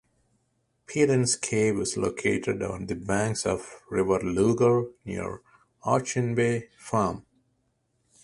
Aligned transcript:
Peden's 0.87 1.35
Cave 1.35 1.79
is 1.79 1.95
located 1.95 2.63
on 2.63 2.87
the 2.87 2.95
banks 2.95 3.45
of 3.45 3.83
the 3.91 3.97
River 3.97 4.19
Lugar 4.25 4.85
near 5.05 5.43
Auchinbay 5.85 6.69
Farm. 6.75 7.23